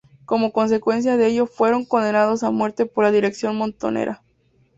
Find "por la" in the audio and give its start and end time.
2.87-3.11